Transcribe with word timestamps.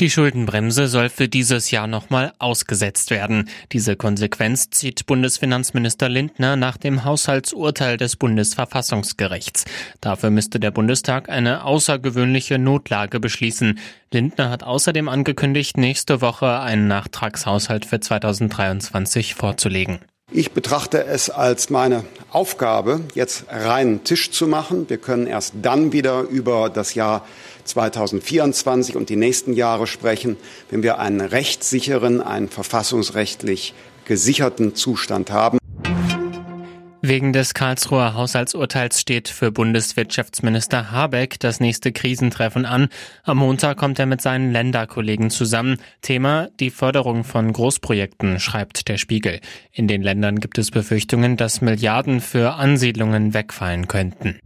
Die 0.00 0.10
Schuldenbremse 0.10 0.86
soll 0.86 1.08
für 1.08 1.28
dieses 1.28 1.72
Jahr 1.72 1.88
nochmal 1.88 2.32
ausgesetzt 2.38 3.10
werden. 3.10 3.48
Diese 3.72 3.96
Konsequenz 3.96 4.70
zieht 4.70 5.06
Bundesfinanzminister 5.06 6.08
Lindner 6.08 6.54
nach 6.54 6.76
dem 6.76 7.02
Haushaltsurteil 7.02 7.96
des 7.96 8.14
Bundesverfassungsgerichts. 8.14 9.64
Dafür 10.00 10.30
müsste 10.30 10.60
der 10.60 10.70
Bundestag 10.70 11.28
eine 11.28 11.64
außergewöhnliche 11.64 12.60
Notlage 12.60 13.18
beschließen. 13.18 13.80
Lindner 14.12 14.50
hat 14.50 14.62
außerdem 14.62 15.08
angekündigt, 15.08 15.76
nächste 15.76 16.20
Woche 16.20 16.60
einen 16.60 16.86
Nachtragshaushalt 16.86 17.84
für 17.84 17.98
2023 17.98 19.34
vorzulegen. 19.34 19.98
Ich 20.30 20.52
betrachte 20.52 21.04
es 21.04 21.30
als 21.30 21.70
meine 21.70 22.04
Aufgabe, 22.30 23.00
jetzt 23.14 23.46
reinen 23.48 24.04
Tisch 24.04 24.30
zu 24.30 24.46
machen. 24.46 24.84
Wir 24.90 24.98
können 24.98 25.26
erst 25.26 25.54
dann 25.62 25.92
wieder 25.92 26.20
über 26.20 26.68
das 26.68 26.92
Jahr 26.92 27.26
2024 27.64 28.94
und 28.94 29.08
die 29.08 29.16
nächsten 29.16 29.54
Jahre 29.54 29.86
sprechen, 29.86 30.36
wenn 30.68 30.82
wir 30.82 30.98
einen 30.98 31.22
rechtssicheren, 31.22 32.20
einen 32.20 32.50
verfassungsrechtlich 32.50 33.72
gesicherten 34.04 34.74
Zustand 34.74 35.30
haben. 35.30 35.58
Wegen 37.08 37.32
des 37.32 37.54
Karlsruher 37.54 38.12
Haushaltsurteils 38.12 39.00
steht 39.00 39.30
für 39.30 39.50
Bundeswirtschaftsminister 39.50 40.90
Habeck 40.90 41.40
das 41.40 41.58
nächste 41.58 41.90
Krisentreffen 41.90 42.66
an. 42.66 42.88
Am 43.24 43.38
Montag 43.38 43.78
kommt 43.78 43.98
er 43.98 44.04
mit 44.04 44.20
seinen 44.20 44.52
Länderkollegen 44.52 45.30
zusammen. 45.30 45.78
Thema 46.02 46.48
die 46.60 46.68
Förderung 46.68 47.24
von 47.24 47.50
Großprojekten, 47.50 48.38
schreibt 48.40 48.88
der 48.88 48.98
Spiegel. 48.98 49.40
In 49.72 49.88
den 49.88 50.02
Ländern 50.02 50.38
gibt 50.38 50.58
es 50.58 50.70
Befürchtungen, 50.70 51.38
dass 51.38 51.62
Milliarden 51.62 52.20
für 52.20 52.56
Ansiedlungen 52.56 53.32
wegfallen 53.32 53.88
könnten. 53.88 54.38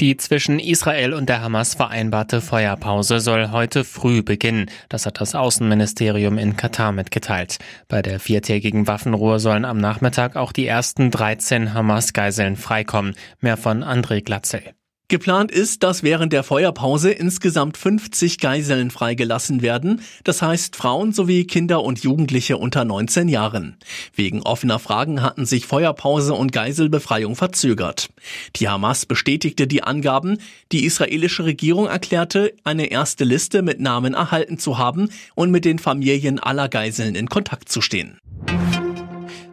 Die 0.00 0.16
zwischen 0.16 0.58
Israel 0.58 1.12
und 1.12 1.28
der 1.28 1.42
Hamas 1.42 1.74
vereinbarte 1.74 2.40
Feuerpause 2.40 3.20
soll 3.20 3.50
heute 3.50 3.84
früh 3.84 4.22
beginnen. 4.22 4.70
Das 4.88 5.04
hat 5.04 5.20
das 5.20 5.34
Außenministerium 5.34 6.38
in 6.38 6.56
Katar 6.56 6.90
mitgeteilt. 6.92 7.58
Bei 7.86 8.00
der 8.00 8.18
viertägigen 8.18 8.86
Waffenruhe 8.86 9.38
sollen 9.40 9.66
am 9.66 9.76
Nachmittag 9.76 10.36
auch 10.36 10.52
die 10.52 10.66
ersten 10.66 11.10
13 11.10 11.74
Hamas-Geiseln 11.74 12.56
freikommen. 12.56 13.14
Mehr 13.40 13.58
von 13.58 13.84
André 13.84 14.24
Glatzel. 14.24 14.62
Geplant 15.10 15.50
ist, 15.50 15.82
dass 15.82 16.04
während 16.04 16.32
der 16.32 16.44
Feuerpause 16.44 17.10
insgesamt 17.10 17.76
50 17.76 18.38
Geiseln 18.38 18.92
freigelassen 18.92 19.60
werden, 19.60 20.02
das 20.22 20.40
heißt 20.40 20.76
Frauen 20.76 21.12
sowie 21.12 21.48
Kinder 21.48 21.82
und 21.82 22.04
Jugendliche 22.04 22.56
unter 22.56 22.84
19 22.84 23.28
Jahren. 23.28 23.76
Wegen 24.14 24.40
offener 24.42 24.78
Fragen 24.78 25.20
hatten 25.20 25.46
sich 25.46 25.66
Feuerpause 25.66 26.34
und 26.34 26.52
Geiselbefreiung 26.52 27.34
verzögert. 27.34 28.08
Die 28.54 28.68
Hamas 28.68 29.04
bestätigte 29.04 29.66
die 29.66 29.82
Angaben, 29.82 30.38
die 30.70 30.84
israelische 30.84 31.44
Regierung 31.44 31.88
erklärte, 31.88 32.54
eine 32.62 32.86
erste 32.86 33.24
Liste 33.24 33.62
mit 33.62 33.80
Namen 33.80 34.14
erhalten 34.14 34.58
zu 34.58 34.78
haben 34.78 35.10
und 35.34 35.50
mit 35.50 35.64
den 35.64 35.80
Familien 35.80 36.38
aller 36.38 36.68
Geiseln 36.68 37.16
in 37.16 37.28
Kontakt 37.28 37.68
zu 37.68 37.80
stehen. 37.80 38.20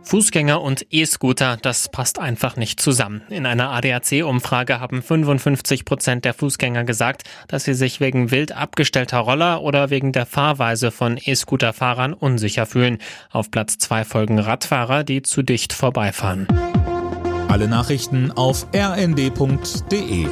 Fußgänger 0.07 0.61
und 0.61 0.87
E-Scooter, 0.89 1.57
das 1.61 1.89
passt 1.89 2.17
einfach 2.17 2.55
nicht 2.55 2.79
zusammen. 2.79 3.23
In 3.29 3.45
einer 3.45 3.71
ADAC-Umfrage 3.71 4.79
haben 4.79 5.03
55 5.03 5.83
Prozent 5.83 6.23
der 6.23 6.33
Fußgänger 6.33 6.85
gesagt, 6.85 7.23
dass 7.49 7.65
sie 7.65 7.73
sich 7.73 7.99
wegen 7.99 8.31
wild 8.31 8.53
abgestellter 8.53 9.19
Roller 9.19 9.61
oder 9.61 9.89
wegen 9.89 10.13
der 10.13 10.25
Fahrweise 10.25 10.91
von 10.91 11.19
E-Scooter-Fahrern 11.21 12.13
unsicher 12.13 12.65
fühlen. 12.65 12.99
Auf 13.31 13.51
Platz 13.51 13.77
zwei 13.79 14.05
folgen 14.05 14.39
Radfahrer, 14.39 15.03
die 15.03 15.23
zu 15.23 15.43
dicht 15.43 15.73
vorbeifahren. 15.73 16.47
Alle 17.49 17.67
Nachrichten 17.67 18.31
auf 18.31 18.65
rnd.de 18.73 20.27